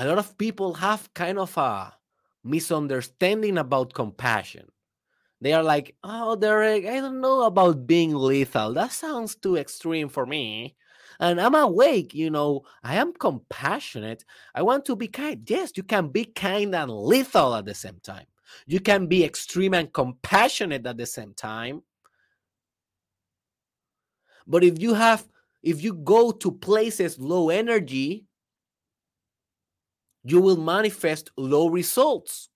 [0.00, 1.92] a lot of people have kind of a
[2.42, 4.66] misunderstanding about compassion.
[5.42, 8.72] They are like, oh, Derek, I don't know about being lethal.
[8.72, 10.74] That sounds too extreme for me.
[11.18, 14.24] And I'm awake, you know, I am compassionate.
[14.54, 15.42] I want to be kind.
[15.46, 18.24] Yes, you can be kind and lethal at the same time.
[18.66, 21.82] You can be extreme and compassionate at the same time.
[24.46, 25.28] But if you have,
[25.62, 28.24] if you go to places low energy,
[30.24, 32.48] you will manifest low results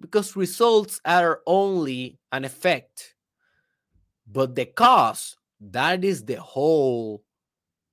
[0.00, 3.14] because results are only an effect.
[4.30, 7.22] But the cause, that is the whole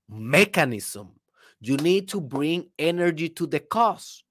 [0.09, 1.09] mechanism.
[1.59, 4.23] You need to bring energy to the cause.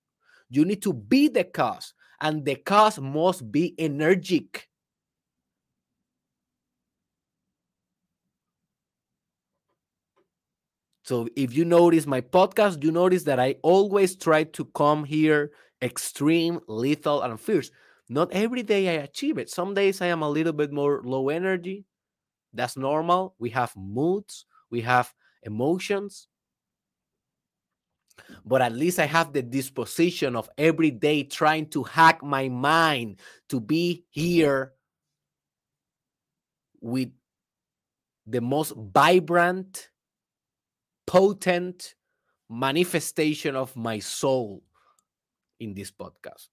[0.48, 4.68] You need to be the cause, and the cause must be energetic.
[11.02, 15.52] So if you notice my podcast, you notice that I always try to come here
[15.82, 17.70] extreme, lethal, and fierce.
[18.08, 19.48] Not every day I achieve it.
[19.48, 21.84] Some days I am a little bit more low energy.
[22.52, 23.34] That's normal.
[23.38, 26.28] We have moods, we have emotions.
[28.44, 33.20] But at least I have the disposition of every day trying to hack my mind
[33.48, 34.72] to be here
[36.80, 37.10] with
[38.26, 39.89] the most vibrant
[41.10, 41.96] potent
[42.48, 44.62] manifestation of my soul
[45.58, 46.46] in this podcast.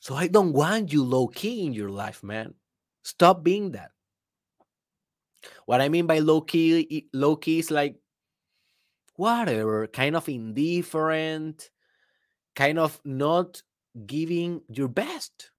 [0.00, 2.54] So I don't want you low key in your life, man.
[3.04, 3.92] Stop being that.
[5.66, 7.94] What I mean by low key, low key is like
[9.14, 11.70] whatever, kind of indifferent,
[12.56, 13.62] kind of not
[14.04, 15.52] giving your best.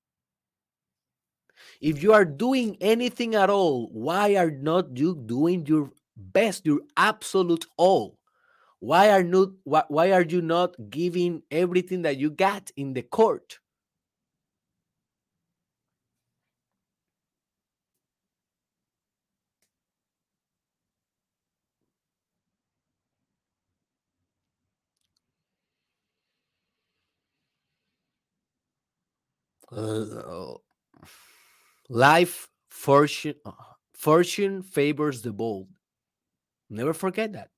[1.81, 6.81] If you are doing anything at all, why are not you doing your best, your
[6.97, 8.17] absolute all?
[8.79, 13.03] Why are not why, why are you not giving everything that you got in the
[13.03, 13.59] court?
[29.71, 30.57] Uh,
[31.89, 33.51] Life, fortune, uh,
[33.93, 35.69] fortune favors the bold.
[36.69, 37.49] Never forget that.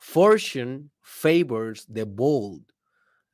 [0.00, 2.62] Fortune favors the bold.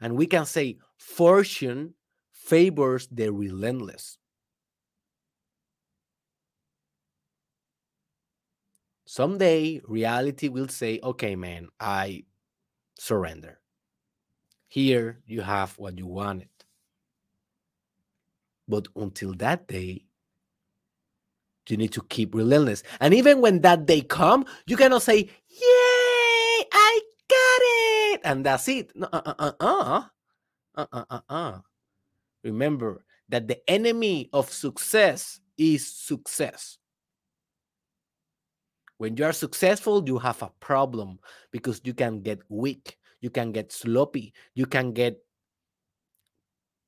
[0.00, 1.94] And we can say fortune
[2.32, 4.16] favors the relentless.
[9.06, 12.22] Someday, reality will say, okay, man, I
[12.96, 13.58] surrender.
[14.68, 16.49] Here you have what you wanted.
[18.70, 20.06] But until that day,
[21.68, 22.82] you need to keep relentless.
[23.00, 28.68] And even when that day come, you cannot say, "Yay, I got it," and that's
[28.68, 28.94] it.
[28.94, 30.02] No, uh, uh, uh,
[30.76, 31.58] uh, uh, uh, uh.
[32.44, 36.78] Remember that the enemy of success is success.
[38.98, 41.18] When you are successful, you have a problem
[41.50, 45.18] because you can get weak, you can get sloppy, you can get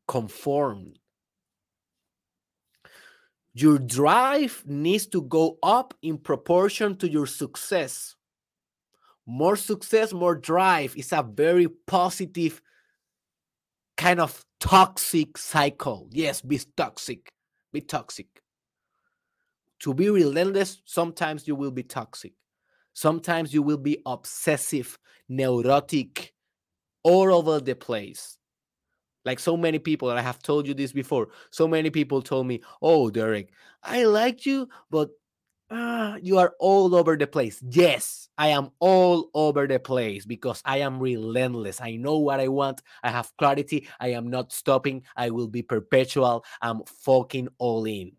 [0.06, 0.98] conformed
[3.54, 8.16] your drive needs to go up in proportion to your success.
[9.26, 12.60] More success, more drive is a very positive
[13.96, 16.08] kind of toxic cycle.
[16.10, 17.30] Yes, be toxic.
[17.72, 18.26] Be toxic.
[19.80, 22.32] To be relentless, sometimes you will be toxic.
[22.94, 24.98] Sometimes you will be obsessive,
[25.28, 26.32] neurotic,
[27.02, 28.38] all over the place.
[29.24, 31.28] Like so many people, I have told you this before.
[31.50, 33.50] So many people told me, "Oh, Derek,
[33.82, 35.10] I like you, but
[35.70, 37.62] ah, you are all over the place.
[37.70, 41.80] Yes, I am all over the place because I am relentless.
[41.80, 42.82] I know what I want.
[43.02, 43.88] I have clarity.
[44.00, 45.02] I am not stopping.
[45.16, 46.44] I will be perpetual.
[46.60, 48.12] I'm fucking all in.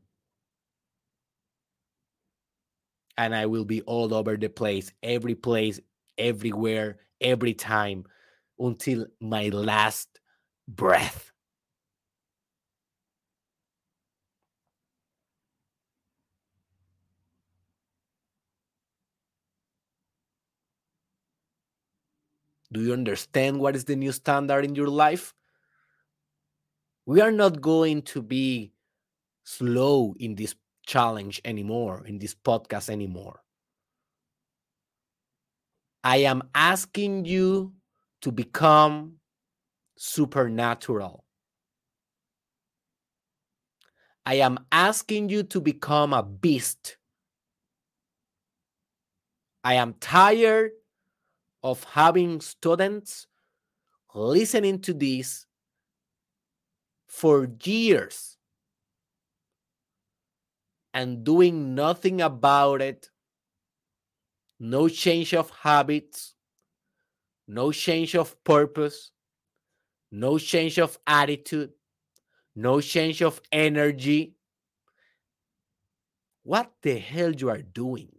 [3.18, 5.80] And I will be all over the place, every place,
[6.18, 8.06] everywhere, every time
[8.58, 10.20] until my last
[10.68, 11.32] breath.
[22.72, 25.34] Do you understand what is the new standard in your life?
[27.06, 28.74] We are not going to be
[29.44, 30.56] slow in this
[30.86, 33.42] challenge anymore, in this podcast anymore.
[36.04, 37.74] I am asking you
[38.22, 39.20] to become
[40.04, 41.24] supernatural.
[44.26, 46.98] I am asking you to become a beast.
[49.64, 50.72] I am tired
[51.64, 53.28] of having students
[54.14, 55.46] listening to this
[57.08, 58.38] for years
[60.94, 63.10] and doing nothing about it.
[64.60, 66.36] No change of habits,
[67.48, 69.13] no change of purpose,
[70.14, 71.72] no change of attitude,
[72.56, 74.36] no change of energy.
[76.44, 78.10] What the hell you are doing?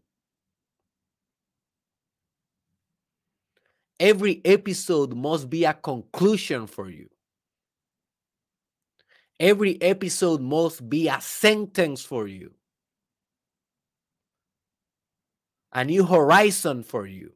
[4.00, 7.08] Every episode must be a conclusion for you.
[9.38, 12.54] Every episode must be a sentence for you,
[15.72, 17.34] a new horizon for you.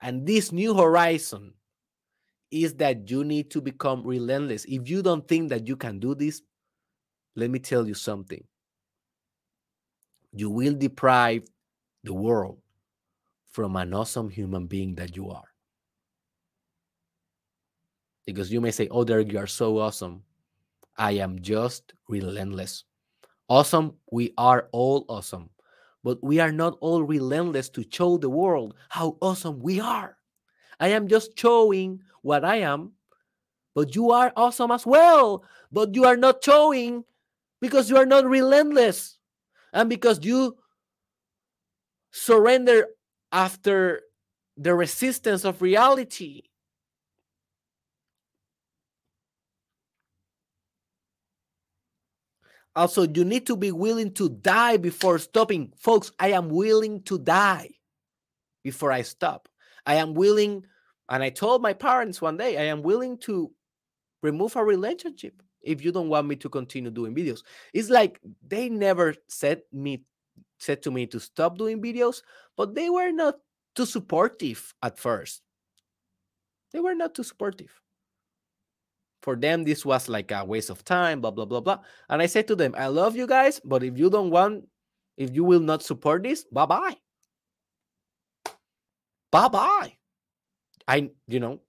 [0.00, 1.54] And this new horizon
[2.52, 4.64] is that you need to become relentless.
[4.66, 6.42] If you don't think that you can do this,
[7.34, 8.44] let me tell you something.
[10.32, 11.44] You will deprive
[12.04, 12.58] the world
[13.50, 15.44] from an awesome human being that you are.
[18.26, 20.22] Because you may say, Oh, Derek, you are so awesome.
[20.96, 22.84] I am just relentless.
[23.48, 25.50] Awesome, we are all awesome,
[26.04, 30.16] but we are not all relentless to show the world how awesome we are.
[30.82, 32.90] I am just showing what I am,
[33.72, 35.44] but you are awesome as well.
[35.70, 37.04] But you are not showing
[37.60, 39.16] because you are not relentless
[39.72, 40.56] and because you
[42.10, 42.88] surrender
[43.30, 44.00] after
[44.56, 46.42] the resistance of reality.
[52.74, 55.72] Also, you need to be willing to die before stopping.
[55.76, 57.70] Folks, I am willing to die
[58.64, 59.48] before I stop.
[59.86, 60.64] I am willing,
[61.12, 63.52] and I told my parents one day, I am willing to
[64.22, 67.42] remove a relationship if you don't want me to continue doing videos.
[67.74, 70.04] It's like they never said me
[70.58, 72.22] said to me to stop doing videos,
[72.56, 73.34] but they were not
[73.74, 75.42] too supportive at first.
[76.72, 77.78] They were not too supportive.
[79.20, 81.80] For them, this was like a waste of time, blah, blah, blah, blah.
[82.08, 84.64] And I said to them, I love you guys, but if you don't want,
[85.18, 86.96] if you will not support this, bye bye.
[89.30, 90.01] Bye bye.
[90.88, 91.60] I, you know,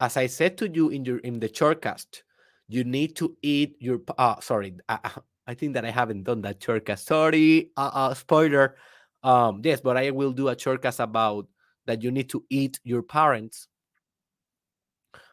[0.00, 2.22] as I said to you in your in the shortcast,
[2.68, 4.00] you need to eat your.
[4.18, 4.98] Uh, sorry, uh,
[5.46, 7.04] I think that I haven't done that shortcast.
[7.06, 8.76] Sorry, uh, uh, spoiler.
[9.22, 11.46] Um, yes, but I will do a shortcast about
[11.86, 13.68] that you need to eat your parents.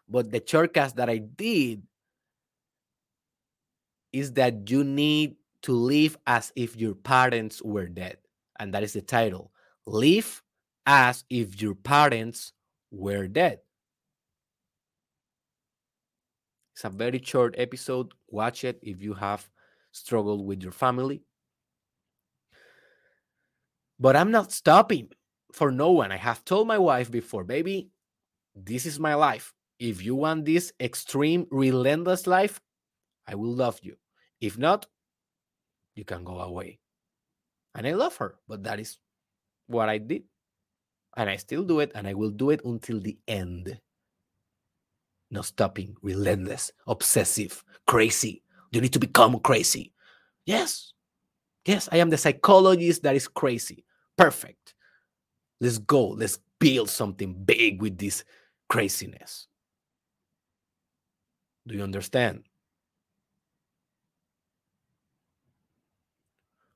[0.08, 1.84] But the shortcast that I did
[4.12, 8.18] is that you need to live as if your parents were dead.
[8.60, 9.52] And that is the title.
[9.86, 10.42] Live
[10.86, 12.54] as if your parents
[12.92, 13.60] were dead.
[16.76, 18.14] It's a very short episode.
[18.30, 19.50] Watch it if you have
[19.92, 21.24] struggled with your family.
[24.00, 25.10] But I'm not stopping
[25.52, 26.12] for no one.
[26.12, 27.90] I have told my wife before, baby,
[28.56, 29.54] this is my life.
[29.78, 32.62] If you want this extreme, relentless life,
[33.28, 33.98] I will love you.
[34.40, 34.88] If not,
[35.96, 36.80] you can go away.
[37.76, 38.98] And I love her, but that is
[39.68, 40.24] what I did.
[41.18, 43.80] And I still do it, and I will do it until the end.
[45.32, 48.44] No stopping, relentless, obsessive, crazy.
[48.72, 49.94] You need to become crazy.
[50.46, 50.94] Yes.
[51.66, 53.86] Yes, I am the psychologist that is crazy.
[54.18, 54.74] Perfect.
[55.62, 56.08] Let's go.
[56.10, 58.24] Let's build something big with this
[58.70, 59.48] craziness.
[61.68, 62.44] Do you understand?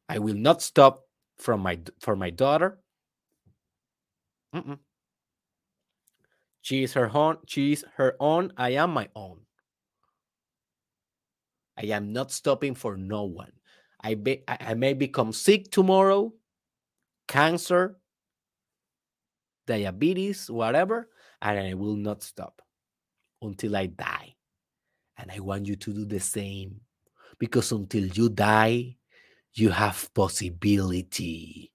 [0.10, 1.08] I will not stop
[1.38, 2.83] from my for my daughter.
[4.54, 4.80] Mm-mm.
[6.62, 7.38] She is her own.
[7.46, 8.54] She is her own.
[8.56, 9.42] I am my own.
[11.78, 13.52] I am not stopping for no one.
[14.00, 16.34] I, be, I may become sick tomorrow,
[17.28, 17.98] cancer,
[19.68, 21.10] diabetes, whatever,
[21.42, 22.62] and I will not stop
[23.42, 24.36] until I die.
[25.18, 26.82] And I want you to do the same
[27.40, 28.98] because until you die,
[29.54, 31.73] you have possibility.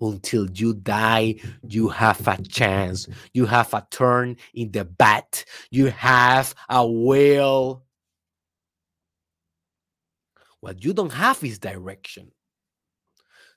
[0.00, 1.36] Until you die,
[1.66, 3.08] you have a chance.
[3.34, 5.44] You have a turn in the bat.
[5.70, 7.82] You have a will.
[10.60, 12.30] What you don't have is direction.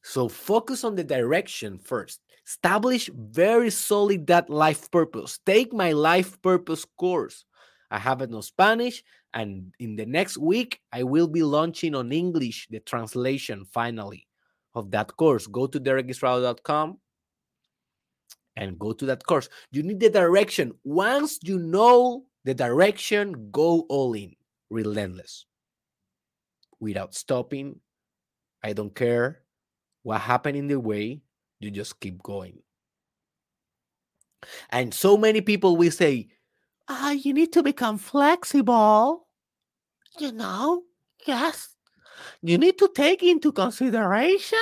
[0.04, 2.22] So focus on the direction first.
[2.48, 5.39] Establish very solid that life purpose.
[5.46, 7.46] Take my life purpose course.
[7.92, 12.12] I have it in Spanish, and in the next week, I will be launching on
[12.12, 14.28] English the translation finally
[14.76, 15.47] of that course.
[15.47, 16.97] Go to derekisrael.com
[18.55, 19.49] and go to that course.
[19.72, 20.74] You need the direction.
[20.84, 24.36] Once you know the direction, go all in,
[24.69, 25.45] relentless,
[26.80, 27.80] without stopping.
[28.63, 29.41] I don't care
[30.03, 31.22] what happened in the way,
[31.59, 32.59] you just keep going.
[34.69, 36.30] And so many people will say,
[36.88, 39.28] ah, you need to become flexible.
[40.19, 40.84] You know,
[41.28, 41.76] yes.
[42.41, 44.59] You need to take into consideration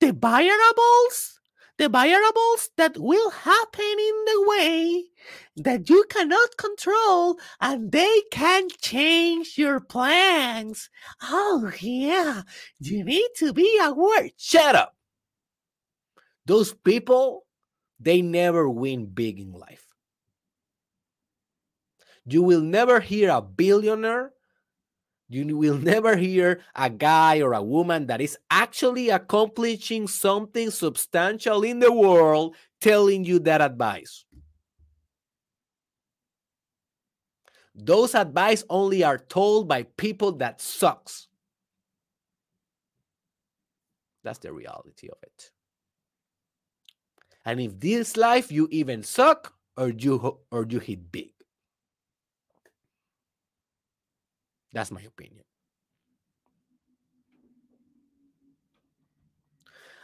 [0.00, 1.40] the variables,
[1.78, 5.04] the variables that will happen in the way
[5.56, 10.90] that you cannot control and they can change your plans.
[11.22, 12.42] Oh, yeah.
[12.80, 14.30] You need to be aware.
[14.36, 14.94] Shut up.
[16.46, 17.46] Those people,
[18.00, 19.86] they never win big in life.
[22.24, 24.32] You will never hear a billionaire.
[25.32, 31.62] You will never hear a guy or a woman that is actually accomplishing something substantial
[31.62, 34.26] in the world telling you that advice.
[37.74, 41.28] Those advice only are told by people that sucks.
[44.22, 45.50] That's the reality of it.
[47.46, 51.31] And if this life you even suck or you or you hit big.
[54.72, 55.44] That's my opinion.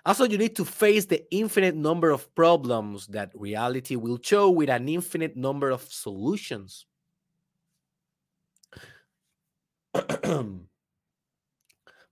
[0.07, 4.71] Also, you need to face the infinite number of problems that reality will show with
[4.71, 6.87] an infinite number of solutions.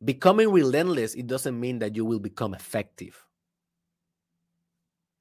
[0.05, 3.25] Becoming relentless, it doesn't mean that you will become effective.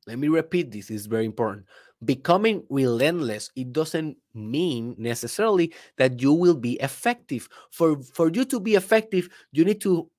[0.05, 1.65] Let me repeat this, it's very important.
[2.03, 7.47] Becoming relentless, it doesn't mean necessarily that you will be effective.
[7.71, 10.09] For, for you to be effective, you need to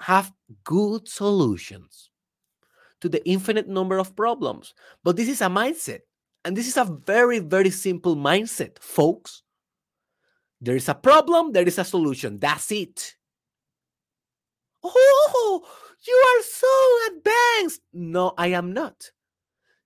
[0.00, 0.32] have
[0.64, 2.10] good solutions
[3.00, 4.74] to the infinite number of problems.
[5.02, 6.00] But this is a mindset.
[6.44, 9.42] And this is a very, very simple mindset, folks.
[10.60, 12.38] There is a problem, there is a solution.
[12.38, 13.14] That's it.
[14.82, 15.62] Oh,
[16.06, 17.82] you are so advanced.
[17.92, 19.10] No, I am not.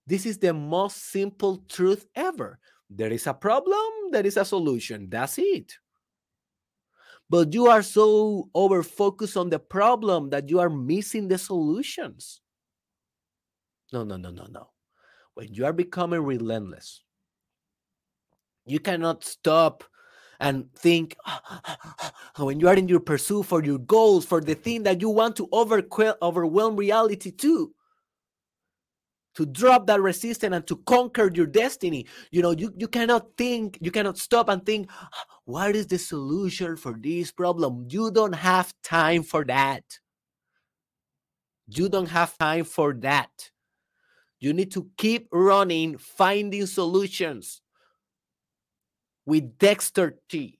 [0.07, 2.59] This is the most simple truth ever.
[2.90, 5.09] There is a problem, there is a solution.
[5.09, 5.72] That's it.
[7.30, 12.40] But you are so over focused on the problem that you are missing the solutions.
[13.92, 14.70] No, no, no, no, no.
[15.34, 17.03] When you are becoming relentless,
[18.66, 19.84] you cannot stop
[20.40, 24.82] and think ah, when you are in your pursuit for your goals, for the thing
[24.82, 27.72] that you want to overwhelm reality to
[29.34, 32.06] to drop that resistance and to conquer your destiny.
[32.30, 34.90] You know you, you cannot think you cannot stop and think
[35.44, 37.86] what is the solution for this problem?
[37.90, 39.84] You don't have time for that.
[41.68, 43.50] You don't have time for that.
[44.40, 47.62] You need to keep running finding solutions
[49.24, 50.58] with dexterity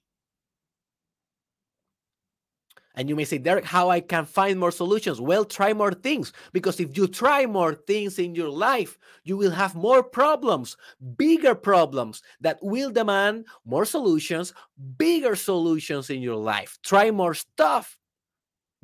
[2.95, 5.19] and you may say, Derek, how I can find more solutions?
[5.19, 9.51] Well, try more things because if you try more things in your life, you will
[9.51, 10.77] have more problems,
[11.17, 14.53] bigger problems that will demand more solutions,
[14.97, 16.77] bigger solutions in your life.
[16.83, 17.97] Try more stuff,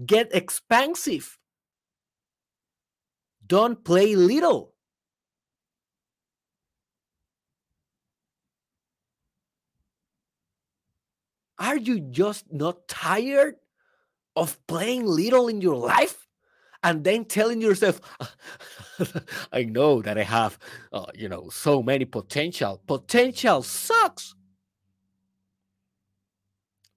[0.05, 1.37] get expansive.
[3.45, 4.73] Don't play little.
[11.57, 13.55] Are you just not tired
[14.39, 16.27] of playing little in your life
[16.83, 17.99] and then telling yourself
[19.51, 20.57] i know that i have
[20.93, 22.81] uh, you know so many potential.
[22.87, 24.35] Potential sucks.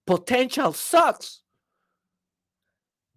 [0.07, 1.43] Potential sucks.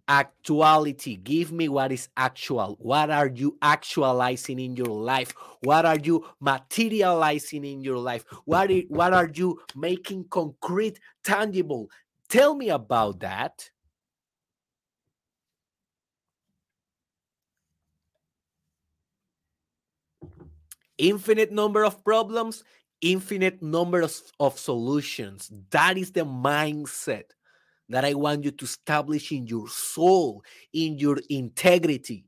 [0.08, 1.16] Actuality.
[1.16, 2.76] Give me what is actual.
[2.78, 5.34] What are you actualizing in your life?
[5.62, 8.24] What are you materializing in your life?
[8.44, 11.90] What what are you making concrete tangible?
[12.28, 13.70] Tell me about that
[20.98, 22.64] infinite number of problems,
[23.00, 25.50] infinite number of, of solutions.
[25.70, 27.24] That is the mindset
[27.88, 30.42] that I want you to establish in your soul,
[30.72, 32.24] in your integrity.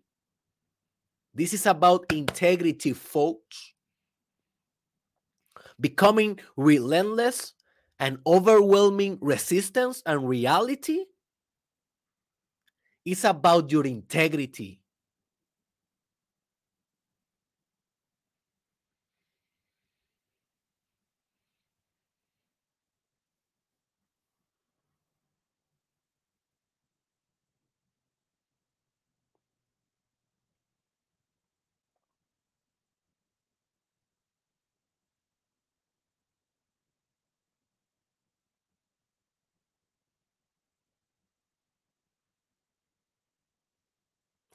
[1.35, 3.73] This is about integrity, folks.
[5.81, 7.55] Becoming relentless
[8.01, 11.05] and overwhelming resistance and reality
[13.05, 14.81] is about your integrity.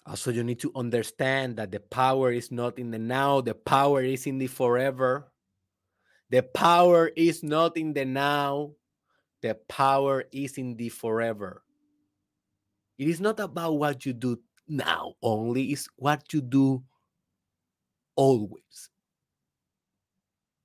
[0.06, 3.54] Uh, also, you need to understand that the power is not in the now, the
[3.54, 5.32] power is in the forever.
[6.30, 8.72] The power is not in the now,
[9.42, 11.64] the power is in the forever.
[12.98, 16.84] It is not about what you do now only, it's what you do
[18.16, 18.90] always.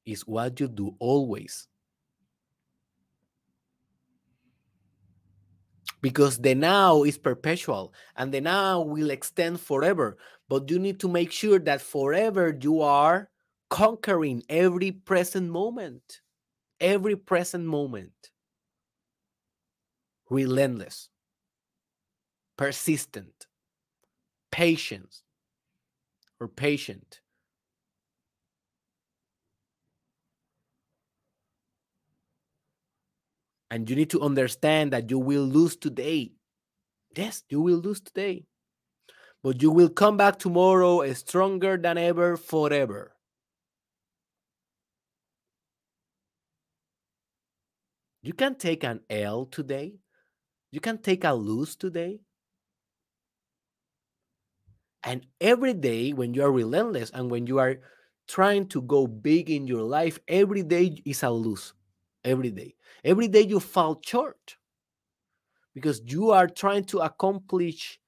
[0.07, 1.69] Is what you do always.
[6.01, 10.17] Because the now is perpetual and the now will extend forever.
[10.49, 13.29] But you need to make sure that forever you are
[13.69, 16.21] conquering every present moment,
[16.81, 18.13] every present moment.
[20.31, 21.09] Relentless,
[22.57, 23.47] persistent,
[24.51, 25.23] patience,
[26.39, 27.21] or patient.
[33.71, 36.33] And you need to understand that you will lose today.
[37.17, 38.45] Yes, you will lose today.
[39.43, 43.15] But you will come back tomorrow stronger than ever, forever.
[48.23, 49.95] You can take an L today.
[50.71, 52.21] You can take a lose today.
[55.05, 57.81] And every day, when you are relentless and when you are
[58.27, 61.73] trying to go big in your life, every day is a lose.
[62.25, 62.75] Every day.
[63.05, 64.57] Every day you fall short
[65.75, 68.01] because you are trying to accomplish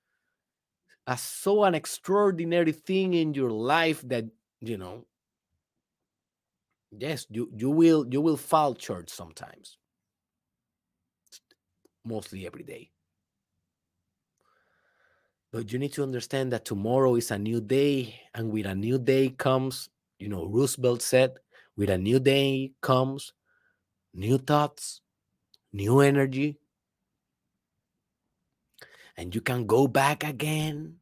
[1.06, 4.24] a so an extraordinary thing in your life that
[4.60, 5.06] you know
[6.90, 9.78] yes you you will you will fall short sometimes
[12.04, 12.90] mostly every day
[15.52, 18.98] but you need to understand that tomorrow is a new day and with a new
[18.98, 19.88] day comes
[20.18, 21.32] you know roosevelt said
[21.76, 23.32] with a new day comes
[24.14, 25.00] new thoughts,
[25.72, 26.58] new energy.
[29.16, 30.96] And you can go back again.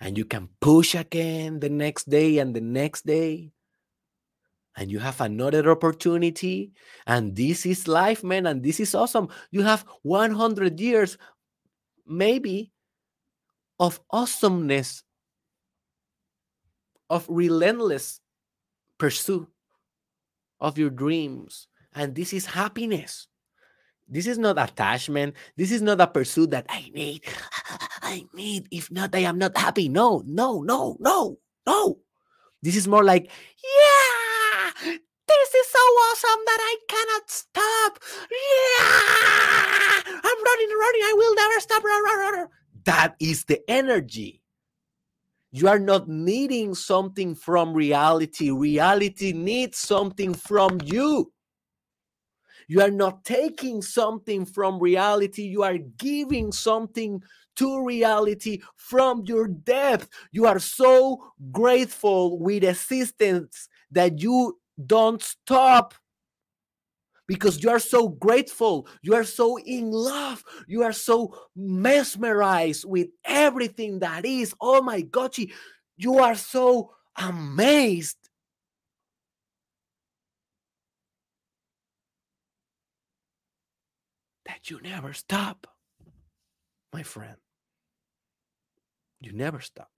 [0.00, 3.52] And you can push again the next day and the next day.
[4.76, 6.72] And you have another opportunity.
[7.06, 8.46] And this is life, man.
[8.46, 9.28] And this is awesome.
[9.50, 11.16] You have 100 years,
[12.06, 12.72] maybe,
[13.78, 15.02] of awesomeness,
[17.08, 18.20] of relentless
[18.98, 19.48] pursuit
[20.64, 21.68] of your dreams.
[21.92, 23.28] And this is happiness.
[24.08, 25.36] This is not attachment.
[25.56, 27.22] This is not a pursuit that I need.
[28.02, 28.68] I need.
[28.72, 29.88] If not, I am not happy.
[29.88, 31.98] No, no, no, no, no.
[32.62, 34.70] This is more like, yeah,
[35.28, 37.92] this is so awesome that I cannot stop.
[38.32, 38.80] Yeah,
[40.16, 41.04] I'm running, running.
[41.04, 41.82] I will never stop.
[42.84, 44.43] That is the energy.
[45.56, 48.50] You are not needing something from reality.
[48.50, 51.32] Reality needs something from you.
[52.66, 55.42] You are not taking something from reality.
[55.42, 57.22] You are giving something
[57.54, 60.08] to reality from your depth.
[60.32, 65.94] You are so grateful with assistance that you don't stop
[67.26, 68.86] because you are so grateful.
[69.02, 70.44] You are so in love.
[70.66, 74.54] You are so mesmerized with everything that is.
[74.60, 75.34] Oh my God,
[75.96, 78.18] you are so amazed.
[84.46, 85.66] That you never stop,
[86.92, 87.36] my friend.
[89.20, 89.90] You never stop.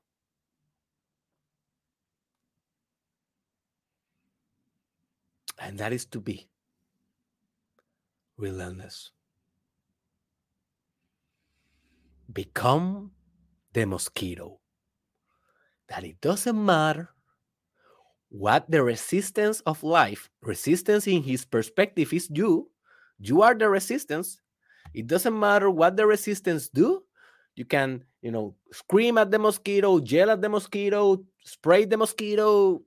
[5.59, 6.49] And that is to be
[8.37, 9.11] relentless.
[12.33, 13.13] Become
[13.73, 14.61] the mosquito.
[15.89, 17.11] That it doesn't matter
[18.29, 22.69] what the resistance of life, resistance in his perspective is you.
[23.19, 24.41] You are the resistance.
[24.93, 27.05] It doesn't matter what the resistance do.
[27.55, 32.83] You can you know, scream at the mosquito, yell at the mosquito, spray the mosquito,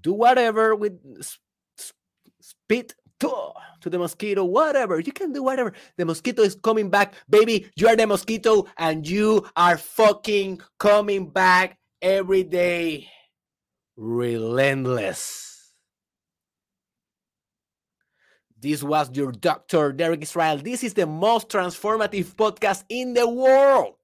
[0.00, 0.98] do whatever with
[2.40, 2.96] spit
[3.80, 4.98] to the mosquito, whatever.
[4.98, 5.72] You can do whatever.
[5.96, 7.14] The mosquito is coming back.
[7.28, 13.08] Baby, you are the mosquito and you are fucking coming back every day.
[13.96, 15.72] Relentless.
[18.58, 20.56] This was your doctor, Derek Israel.
[20.56, 23.96] This is the most transformative podcast in the world.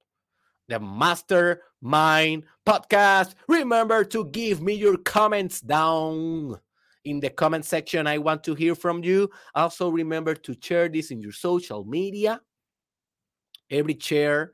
[0.68, 3.34] The Mastermind Podcast.
[3.48, 6.60] Remember to give me your comments down
[7.04, 8.06] in the comment section.
[8.06, 9.30] I want to hear from you.
[9.54, 12.40] Also, remember to share this in your social media.
[13.70, 14.52] Every share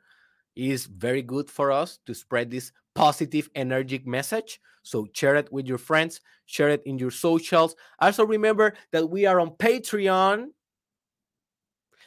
[0.55, 4.61] is very good for us to spread this positive, energetic message.
[4.82, 7.74] So share it with your friends, share it in your socials.
[7.99, 10.47] Also, remember that we are on Patreon.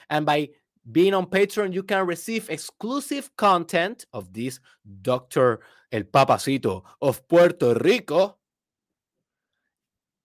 [0.10, 0.50] And by
[0.92, 4.60] being on Patreon, you can receive exclusive content of this
[5.02, 5.60] Dr.
[5.92, 8.39] El Papacito of Puerto Rico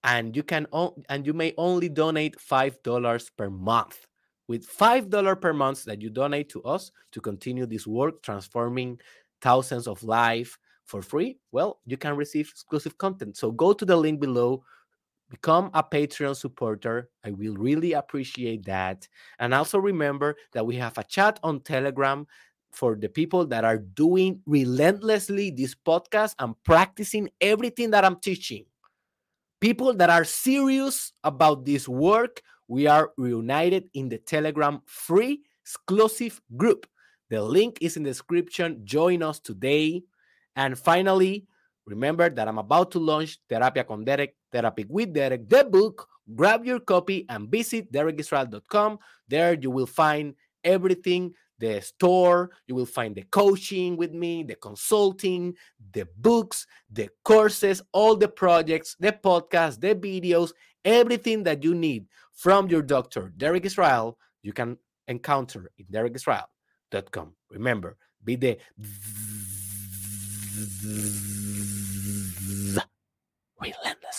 [0.05, 0.67] and you can
[1.09, 4.07] and you may only donate five dollars per month
[4.47, 8.99] with five dollar per month that you donate to us to continue this work transforming
[9.41, 13.37] thousands of lives for free well you can receive exclusive content.
[13.37, 14.63] So go to the link below
[15.31, 17.09] become a patreon supporter.
[17.25, 19.09] I will really appreciate that.
[19.41, 22.27] And also remember that we have a chat on telegram
[22.71, 28.65] for the people that are doing relentlessly this podcast and practicing everything that i'm teaching
[29.65, 36.39] people that are serious about this work, we are reunited in the Telegram free exclusive
[36.55, 36.87] group.
[37.31, 38.83] The link is in the description.
[38.85, 40.05] Join us today.
[40.55, 41.47] And finally,
[41.87, 46.09] remember that I'm about to launch Terapia con Derek, Therapy with Derek, the book.
[46.37, 48.99] Grab your copy and visit derekisrael.com.
[49.29, 52.51] There you will find everything the store.
[52.67, 55.55] You will find the coaching with me, the consulting,
[55.93, 60.53] the books, the courses, all the projects, the podcasts, the videos,
[60.85, 64.19] everything that you need from your doctor, Derek Israel.
[64.43, 64.77] You can
[65.09, 67.35] encounter in derekisrael.com.
[67.51, 68.59] Remember, be the
[73.61, 74.14] relentless.